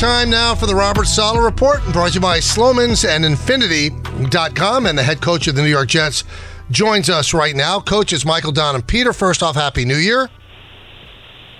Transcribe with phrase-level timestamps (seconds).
[0.00, 4.86] time now for the Robert Saleh Report, brought to you by Slomin's and Infiniti.com.
[4.86, 6.24] And the head coach of the New York Jets
[6.70, 7.80] joins us right now.
[7.80, 9.12] Coaches Michael, Don, and Peter.
[9.12, 10.30] First off, Happy New Year.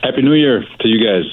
[0.03, 1.25] Happy New Year to you guys.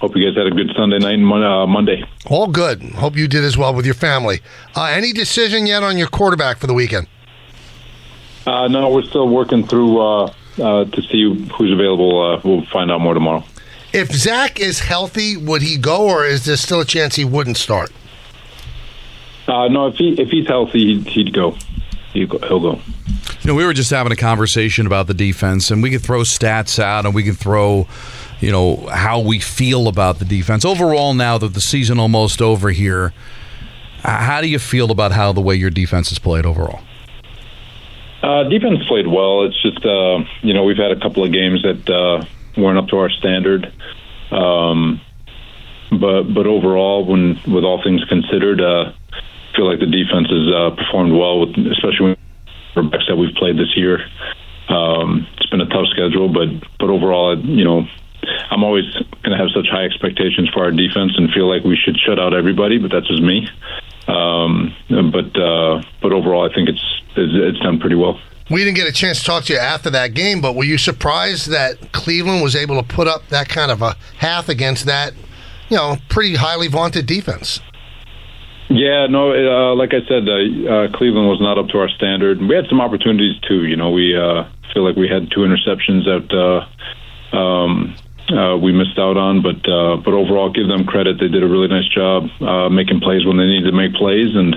[0.00, 2.02] Hope you guys had a good Sunday night and uh, Monday.
[2.26, 2.82] All good.
[2.82, 4.40] Hope you did as well with your family.
[4.74, 7.06] Uh, any decision yet on your quarterback for the weekend?
[8.44, 12.20] Uh, no, we're still working through uh, uh, to see who's available.
[12.20, 13.44] Uh, we'll find out more tomorrow.
[13.92, 17.56] If Zach is healthy, would he go, or is there still a chance he wouldn't
[17.56, 17.90] start?
[19.48, 21.56] Uh, no, if he if he's healthy, he'd, he'd go.
[22.12, 22.38] He'd go.
[22.38, 22.80] He'll go.
[23.42, 26.20] You know, we were just having a conversation about the defense, and we could throw
[26.20, 27.88] stats out, and we can throw,
[28.40, 31.14] you know, how we feel about the defense overall.
[31.14, 33.12] Now that the season almost over here,
[34.04, 36.80] how do you feel about how the way your defense has played overall?
[38.22, 39.44] Uh, defense played well.
[39.44, 42.24] It's just uh, you know we've had a couple of games that uh,
[42.60, 43.72] weren't up to our standard.
[44.30, 45.00] Um,
[45.90, 50.46] but but overall, when with all things considered, uh, I feel like the defense has
[50.54, 52.16] uh, performed well, with especially
[52.76, 53.98] with backs that we've played this year.
[54.68, 56.48] Um, it's been a tough schedule, but
[56.78, 57.86] but overall, you know,
[58.50, 58.84] I'm always
[59.22, 62.20] going to have such high expectations for our defense and feel like we should shut
[62.20, 62.78] out everybody.
[62.78, 63.48] But that's just me.
[64.06, 66.84] Um, but uh, but overall, I think it's
[67.16, 68.20] it's done pretty well.
[68.50, 70.76] We didn't get a chance to talk to you after that game, but were you
[70.76, 75.12] surprised that Cleveland was able to put up that kind of a half against that,
[75.68, 77.60] you know, pretty highly vaunted defense?
[78.68, 82.40] Yeah, no, uh, like I said, uh, uh, Cleveland was not up to our standard.
[82.40, 83.66] We had some opportunities too.
[83.66, 87.96] You know, we uh, feel like we had two interceptions that uh, um,
[88.30, 91.18] uh, we missed out on, but uh, but overall, give them credit.
[91.18, 94.34] They did a really nice job uh, making plays when they needed to make plays,
[94.36, 94.54] and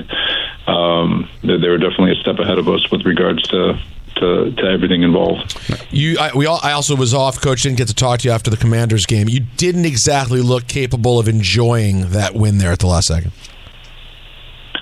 [0.67, 3.80] um, they, they were definitely a step ahead of us with regards to
[4.16, 5.58] to, to, everything involved.
[5.89, 7.42] You, I, we all, I also was off.
[7.42, 9.28] Coach didn't get to talk to you after the Commanders game.
[9.28, 13.31] You didn't exactly look capable of enjoying that win there at the last second.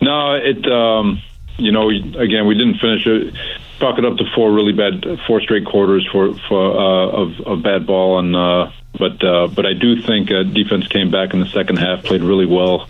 [0.02, 0.70] No, it.
[0.70, 1.22] Um,
[1.58, 3.34] you know, again, we didn't finish it.
[3.80, 7.64] Talk it up to four really bad, four straight quarters for for uh, of, of
[7.64, 11.40] bad ball, and uh, but uh, but I do think uh, defense came back in
[11.40, 12.88] the second half, played really well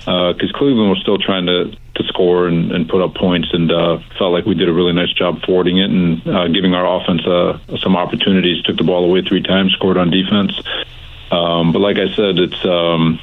[0.00, 3.98] because uh, Cleveland was still trying to score and, and put up points, and uh,
[4.18, 7.26] felt like we did a really nice job forwarding it and uh, giving our offense
[7.26, 8.62] uh, some opportunities.
[8.62, 10.60] Took the ball away three times, scored on defense.
[11.30, 13.20] Um, but like I said, it's um,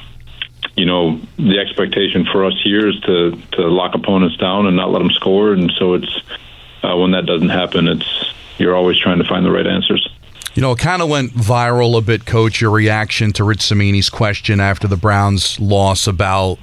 [0.76, 4.90] you know the expectation for us here is to to lock opponents down and not
[4.90, 6.22] let them score, and so it's
[6.82, 10.08] uh, when that doesn't happen, it's you're always trying to find the right answers.
[10.54, 12.60] You know, it kind of went viral a bit, Coach.
[12.60, 16.58] Your reaction to Rich Cimini's question after the Browns' loss about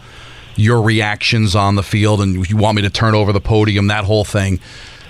[0.56, 4.06] your reactions on the field, and you want me to turn over the podium, that
[4.06, 4.60] whole thing.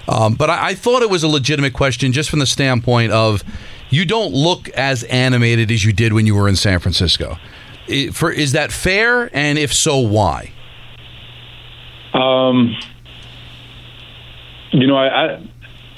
[0.07, 3.44] Um, but I, I thought it was a legitimate question, just from the standpoint of
[3.89, 7.38] you don't look as animated as you did when you were in San Francisco.
[7.88, 9.29] It, for is that fair?
[9.35, 10.51] And if so, why?
[12.13, 12.75] Um,
[14.72, 15.39] you know, I,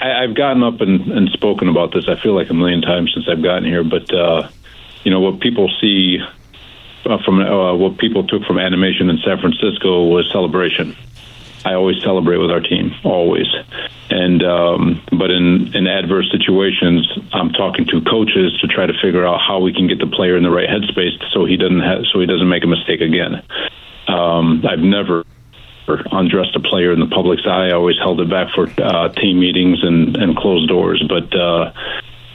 [0.00, 2.08] I have gotten up and, and spoken about this.
[2.08, 4.48] I feel like a million times since I've gotten here, but uh,
[5.04, 6.18] you know what people see
[7.08, 10.96] uh, from uh, what people took from animation in San Francisco was celebration.
[11.64, 13.46] I always celebrate with our team, always.
[14.10, 19.26] And um, but in in adverse situations, I'm talking to coaches to try to figure
[19.26, 22.20] out how we can get the player in the right headspace so he doesn't so
[22.20, 23.42] he doesn't make a mistake again.
[24.06, 25.24] Um, I've never
[26.12, 27.68] undressed a player in the public's eye.
[27.68, 31.02] I always held it back for uh, team meetings and, and closed doors.
[31.08, 31.72] But uh,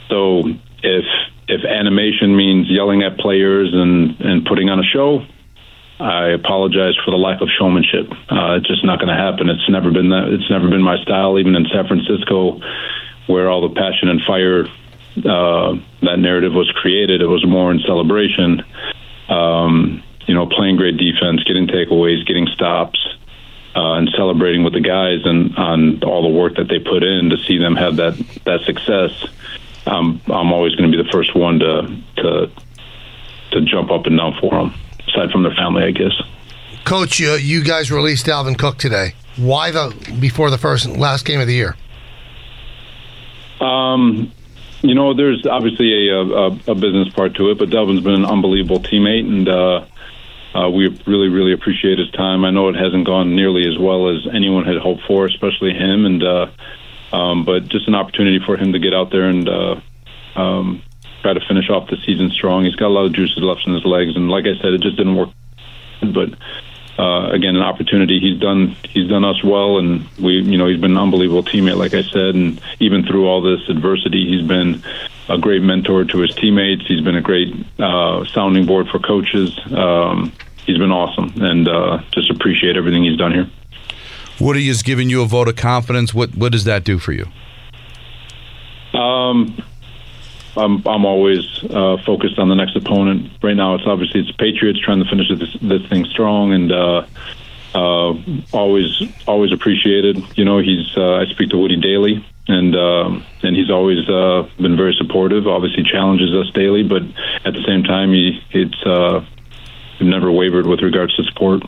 [0.08, 0.42] so
[0.82, 1.04] if
[1.48, 5.24] if animation means yelling at players and, and putting on a show,
[6.00, 8.10] I apologize for the lack of showmanship.
[8.30, 9.48] Uh, it's just not going to happen.
[9.48, 10.28] It's never been that.
[10.28, 11.38] It's never been my style.
[11.38, 12.60] Even in San Francisco,
[13.26, 14.66] where all the passion and fire
[15.18, 18.64] uh, that narrative was created, it was more in celebration.
[19.28, 22.98] Um, you know, playing great defense, getting takeaways, getting stops,
[23.76, 27.30] uh, and celebrating with the guys and on all the work that they put in
[27.30, 29.12] to see them have that that success.
[29.86, 32.50] Um, I'm always going to be the first one to to
[33.52, 34.74] to jump up and down for them.
[35.08, 36.12] Aside from their family, I guess.
[36.84, 39.14] Coach, you, you guys released Dalvin Cook today.
[39.36, 41.76] Why the before the first last game of the year?
[43.60, 44.32] Um,
[44.82, 48.26] you know, there's obviously a, a, a business part to it, but Dalvin's been an
[48.26, 49.84] unbelievable teammate, and uh,
[50.54, 52.44] uh, we really, really appreciate his time.
[52.44, 56.04] I know it hasn't gone nearly as well as anyone had hoped for, especially him.
[56.04, 56.46] And uh,
[57.14, 59.80] um, but just an opportunity for him to get out there and uh,
[60.34, 60.82] um,
[61.22, 62.64] try to finish off the season strong.
[62.64, 64.80] He's got a lot of juices left in his legs, and like I said, it
[64.80, 65.30] just didn't work.
[66.00, 66.34] But
[66.98, 68.18] uh, again, an opportunity.
[68.18, 71.76] He's done he's done us well, and we you know he's been an unbelievable teammate,
[71.76, 74.82] like I said, and even through all this adversity, he's been
[75.28, 76.86] a great mentor to his teammates.
[76.86, 79.58] He's been a great uh, sounding board for coaches.
[79.72, 80.32] Um,
[80.66, 83.48] he's been awesome, and uh, just appreciate everything he's done here.
[84.40, 86.12] Woody has given you a vote of confidence.
[86.12, 87.26] What what does that do for you?
[88.98, 89.62] Um,
[90.56, 93.30] I'm I'm always uh, focused on the next opponent.
[93.42, 97.06] Right now, it's obviously it's Patriots trying to finish this, this thing strong, and uh,
[97.74, 98.14] uh,
[98.52, 100.22] always always appreciated.
[100.36, 104.48] You know, he's uh, I speak to Woody daily, and um, and he's always uh,
[104.58, 105.46] been very supportive.
[105.46, 107.02] Obviously, challenges us daily, but
[107.44, 109.24] at the same time, he it's uh,
[110.00, 111.62] never wavered with regards to support.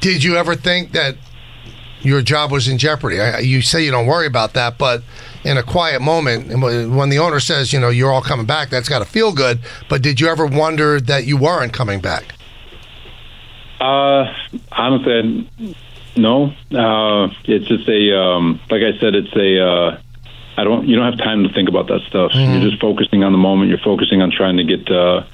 [0.00, 1.16] Did you ever think that
[2.02, 3.20] your job was in jeopardy?
[3.20, 5.02] I, you say you don't worry about that, but
[5.44, 6.48] in a quiet moment,
[6.92, 9.60] when the owner says, you know, you're all coming back, that's got to feel good.
[9.88, 12.34] But did you ever wonder that you weren't coming back?
[13.80, 14.32] Uh,
[14.72, 15.48] honestly,
[16.16, 16.52] no.
[16.70, 19.66] Uh, it's just a um, like I said, it's a.
[19.66, 20.00] Uh,
[20.56, 20.86] I don't.
[20.86, 22.32] You don't have time to think about that stuff.
[22.32, 22.52] Mm-hmm.
[22.52, 23.70] You're just focusing on the moment.
[23.70, 25.24] You're focusing on trying to get uh,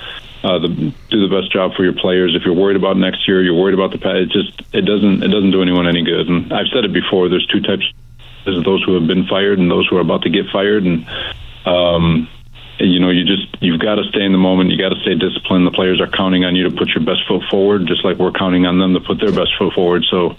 [0.42, 2.34] uh, the, do the best job for your players.
[2.34, 4.16] If you're worried about next year, you're worried about the past.
[4.16, 6.28] It just it doesn't it doesn't do anyone any good.
[6.28, 7.28] And I've said it before.
[7.28, 7.90] There's two types.
[8.44, 10.84] There's those who have been fired and those who are about to get fired.
[10.84, 11.06] And
[11.66, 12.28] um,
[12.78, 14.70] you know, you just you've got to stay in the moment.
[14.70, 15.66] You got to stay disciplined.
[15.66, 18.32] The players are counting on you to put your best foot forward, just like we're
[18.32, 20.04] counting on them to put their best foot forward.
[20.10, 20.36] So,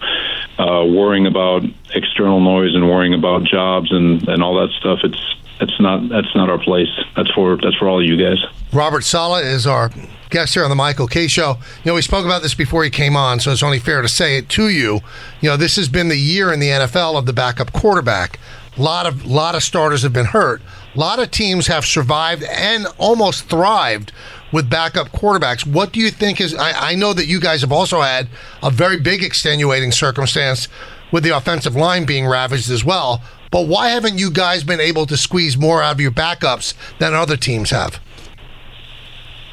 [0.59, 1.63] uh, worrying about
[1.93, 5.19] external noise and worrying about jobs and and all that stuff, it's
[5.59, 6.89] it's not that's not our place.
[7.15, 8.43] That's for that's for all of you guys.
[8.73, 9.91] Robert Saleh is our
[10.29, 11.57] guest here on the Michael Kay Show.
[11.83, 14.09] You know, we spoke about this before he came on, so it's only fair to
[14.09, 14.99] say it to you.
[15.41, 18.39] You know, this has been the year in the NFL of the backup quarterback.
[18.77, 20.61] A lot of lot of starters have been hurt.
[20.95, 24.11] A lot of teams have survived and almost thrived
[24.51, 25.65] with backup quarterbacks.
[25.65, 26.53] What do you think is?
[26.53, 28.27] I, I know that you guys have also had
[28.61, 30.67] a very big extenuating circumstance
[31.11, 33.21] with the offensive line being ravaged as well.
[33.51, 37.13] But why haven't you guys been able to squeeze more out of your backups than
[37.13, 37.99] other teams have?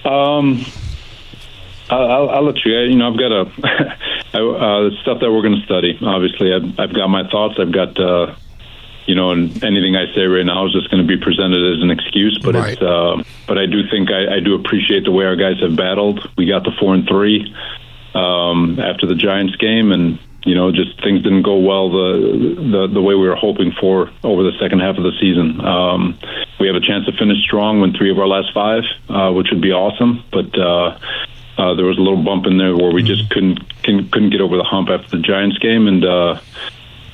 [0.05, 0.65] Um,
[1.91, 2.79] I'll, I'll, let you.
[2.79, 3.41] You know, I've got a
[4.35, 5.99] uh, stuff that we're going to study.
[6.03, 7.55] Obviously, I've, I've got my thoughts.
[7.59, 8.35] I've got uh,
[9.07, 11.83] you know, and anything I say right now is just going to be presented as
[11.83, 12.39] an excuse.
[12.43, 12.73] But right.
[12.73, 15.77] it's, uh, but I do think I, I do appreciate the way our guys have
[15.77, 16.29] battled.
[16.37, 17.55] We got the four and three
[18.15, 22.95] um, after the Giants game, and you know, just things didn't go well the the,
[22.95, 25.61] the way we were hoping for over the second half of the season.
[25.65, 26.19] Um,
[26.61, 29.49] we have a chance to finish strong, win three of our last five, uh, which
[29.51, 30.25] would be awesome.
[30.31, 30.99] But uh,
[31.57, 34.57] uh, there was a little bump in there where we just couldn't couldn't get over
[34.57, 36.41] the hump after the Giants game, and uh,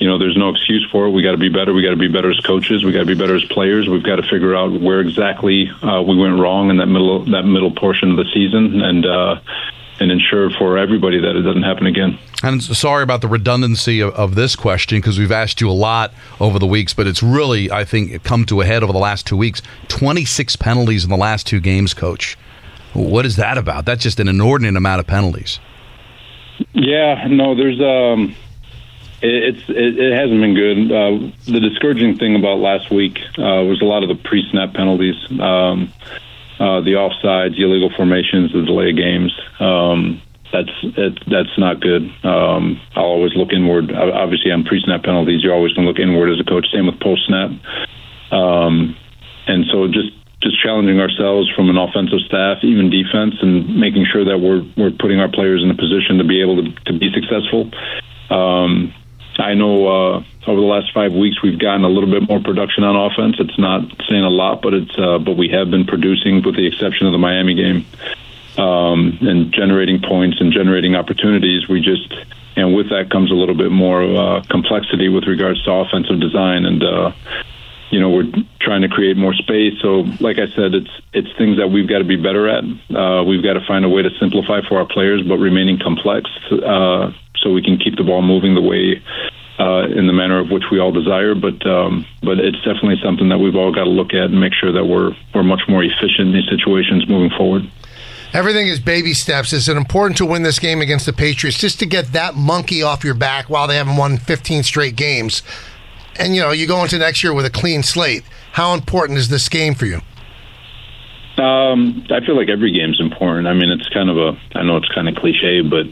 [0.01, 1.11] you know, there's no excuse for it.
[1.11, 1.73] We got to be better.
[1.73, 2.83] We got to be better as coaches.
[2.83, 3.87] We got to be better as players.
[3.87, 7.43] We've got to figure out where exactly uh, we went wrong in that middle that
[7.43, 9.39] middle portion of the season, and uh,
[9.99, 12.17] and ensure for everybody that it doesn't happen again.
[12.43, 16.13] And sorry about the redundancy of, of this question because we've asked you a lot
[16.39, 19.27] over the weeks, but it's really, I think, come to a head over the last
[19.27, 19.61] two weeks.
[19.89, 22.37] 26 penalties in the last two games, coach.
[22.93, 23.85] What is that about?
[23.85, 25.59] That's just an inordinate amount of penalties.
[26.73, 28.35] Yeah, no, there's um
[29.21, 30.91] it's it, it hasn't been good.
[30.91, 35.15] Uh, the discouraging thing about last week uh, was a lot of the pre-snap penalties,
[35.39, 35.93] um,
[36.59, 39.31] uh, the offsides, the illegal formations, the delay games.
[39.59, 40.21] Um,
[40.51, 42.03] that's it, that's not good.
[42.23, 43.91] Um, I'll always look inward.
[43.91, 46.67] Obviously, on pre-snap penalties, you're always going to look inward as a coach.
[46.73, 47.51] Same with post-snap.
[48.31, 48.95] Um,
[49.47, 50.11] and so just
[50.41, 54.91] just challenging ourselves from an offensive staff, even defense, and making sure that we're we're
[54.91, 57.69] putting our players in a position to be able to, to be successful.
[58.29, 58.93] Um,
[59.37, 62.83] I know uh, over the last five weeks we've gotten a little bit more production
[62.83, 63.37] on offense.
[63.39, 66.67] It's not saying a lot, but it's uh, but we have been producing, with the
[66.67, 67.85] exception of the Miami game,
[68.57, 71.67] um, and generating points and generating opportunities.
[71.67, 72.13] We just
[72.55, 76.65] and with that comes a little bit more uh, complexity with regards to offensive design
[76.65, 76.83] and.
[76.83, 77.11] Uh,
[77.91, 78.31] you know we're
[78.61, 79.73] trying to create more space.
[79.81, 82.63] So, like I said, it's it's things that we've got to be better at.
[82.89, 86.29] Uh, we've got to find a way to simplify for our players, but remaining complex.
[86.49, 89.03] Uh, so we can keep the ball moving the way
[89.59, 91.35] uh, in the manner of which we all desire.
[91.35, 94.53] But um, but it's definitely something that we've all got to look at and make
[94.53, 97.69] sure that we're we're much more efficient in these situations moving forward.
[98.33, 99.51] Everything is baby steps.
[99.51, 102.81] Is it important to win this game against the Patriots just to get that monkey
[102.81, 105.43] off your back while they haven't won 15 straight games?
[106.17, 108.23] And you know, you go into next year with a clean slate.
[108.53, 110.01] How important is this game for you?
[111.37, 113.47] Um, I feel like every game's important.
[113.47, 115.87] I mean, it's kind of a, I know it's kind of cliche, but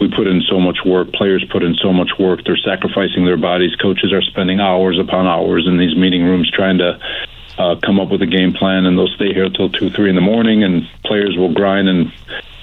[0.00, 1.12] we put in so much work.
[1.12, 2.40] Players put in so much work.
[2.44, 3.74] They're sacrificing their bodies.
[3.76, 6.98] Coaches are spending hours upon hours in these meeting rooms trying to
[7.58, 10.14] uh, come up with a game plan, and they'll stay here till two, three in
[10.14, 10.64] the morning.
[10.64, 12.12] And players will grind and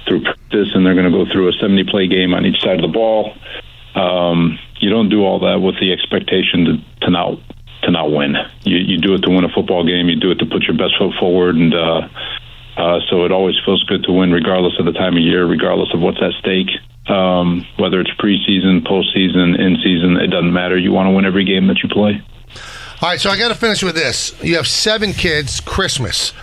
[0.08, 2.76] through practice, and they're going to go through a 70 play game on each side
[2.76, 3.34] of the ball.
[3.96, 7.40] Um, you don't do all that with the expectation to, to not
[7.84, 8.36] to not win.
[8.64, 10.08] You, you do it to win a football game.
[10.08, 12.08] You do it to put your best foot forward, and uh,
[12.78, 15.94] uh, so it always feels good to win, regardless of the time of year, regardless
[15.94, 16.70] of what's at stake.
[17.08, 20.78] Um, whether it's preseason, postseason, in season, it doesn't matter.
[20.78, 22.22] You want to win every game that you play.
[23.02, 24.32] All right, so I got to finish with this.
[24.44, 26.34] You have seven kids, Christmas.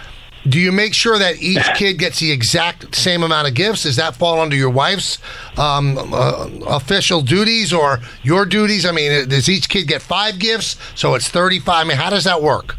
[0.48, 3.84] Do you make sure that each kid gets the exact same amount of gifts?
[3.84, 5.18] Does that fall under your wife's
[5.56, 8.86] um, uh, official duties or your duties?
[8.86, 10.76] I mean, does each kid get five gifts?
[10.96, 11.68] So it's 35.
[11.68, 12.76] I mean, how does that work?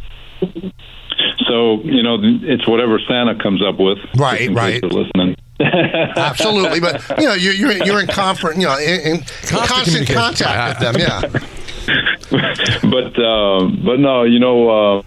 [1.48, 3.98] So, you know, it's whatever Santa comes up with.
[4.17, 4.91] Right, just in case right.
[4.91, 5.36] listening.
[5.62, 10.15] Absolutely, but you know you're you're, you're in conference, you know, in, in constant, communication.
[10.15, 11.01] contact with them.
[11.01, 11.48] Yeah.
[12.83, 15.01] but uh, but no, you know, uh,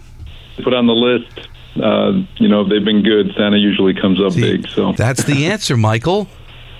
[0.63, 1.47] put on the list.
[1.75, 3.31] Uh, you know, they've been good.
[3.35, 4.67] Santa usually comes up big.
[4.69, 6.27] So That's the answer, Michael.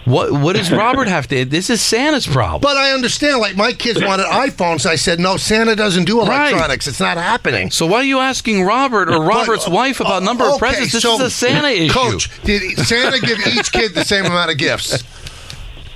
[0.06, 1.46] What what does Robert have to?
[1.46, 2.60] This is Santa's problem.
[2.60, 3.40] But I understand.
[3.40, 4.86] Like my kids wanted iPhones.
[4.86, 5.38] I said no.
[5.38, 6.50] Santa doesn't do Right.
[6.52, 6.88] electronics.
[6.88, 7.72] It's not happening.
[7.72, 10.92] so why are you asking Robert or Robert's But, wife about uh, number of presents?
[10.92, 11.94] This so, is a Santa issue.
[11.94, 15.04] Coach, did Santa give each kid the same amount of gifts?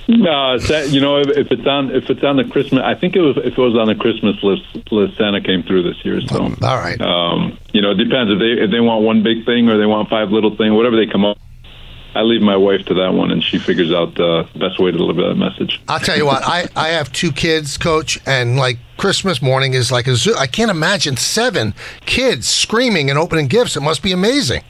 [0.08, 3.14] No, Sa- you know, if, if it's on if it's on the Christmas, I think
[3.14, 6.22] it was if it was on the Christmas list, list Santa came through this year.
[6.22, 6.98] So, All right.
[7.02, 9.84] um, you know, it depends if they if they want one big thing or they
[9.84, 11.36] want five little things, whatever they come up.
[12.14, 14.96] I leave my wife to that one, and she figures out the best way to
[14.96, 15.80] deliver that message.
[15.88, 16.42] I'll tell you what.
[16.42, 20.34] I, I have two kids, Coach, and like Christmas morning is like a zoo.
[20.36, 21.74] I can't imagine seven
[22.06, 23.76] kids screaming and opening gifts.
[23.76, 24.62] It must be amazing.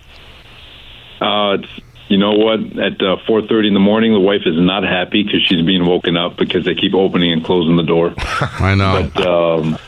[1.21, 1.68] Uh, it's
[2.09, 2.61] you know what?
[2.79, 5.85] At uh, four thirty in the morning, the wife is not happy because she's being
[5.85, 8.15] woken up because they keep opening and closing the door.
[8.19, 9.11] I know.
[9.15, 9.79] but um,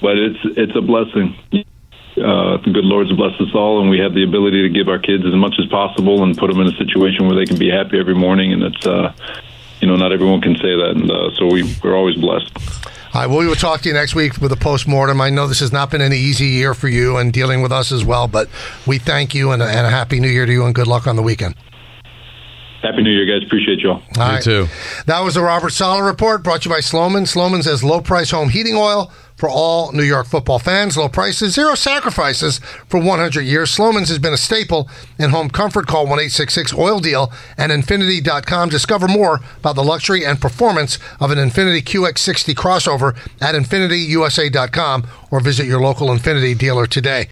[0.00, 1.36] but it's it's a blessing.
[1.52, 4.98] Uh, the good Lord's blessed us all, and we have the ability to give our
[4.98, 7.70] kids as much as possible and put them in a situation where they can be
[7.70, 8.52] happy every morning.
[8.52, 9.12] And it's uh,
[9.80, 12.50] you know not everyone can say that, and uh, so we we're always blessed.
[13.14, 15.20] All right, well, we will talk to you next week with a postmortem.
[15.20, 17.90] I know this has not been an easy year for you and dealing with us
[17.90, 18.48] as well, but
[18.86, 21.16] we thank you and, and a happy new year to you and good luck on
[21.16, 21.54] the weekend.
[22.82, 23.44] Happy New Year, guys!
[23.44, 23.94] Appreciate y'all.
[24.18, 24.42] All You right.
[24.42, 24.66] too.
[25.06, 27.22] That was the Robert Saleh report brought to you by Slomin.
[27.22, 30.96] Slomin says low price home heating oil for all New York football fans.
[30.96, 33.70] Low prices, zero sacrifices for 100 years.
[33.70, 35.86] Slomin's has been a staple in home comfort.
[35.86, 38.68] Call 1 866 Oil Deal and Infiniti.com.
[38.68, 45.40] Discover more about the luxury and performance of an Infiniti QX60 crossover at InfinitiUSA.com or
[45.40, 47.26] visit your local Infiniti dealer today.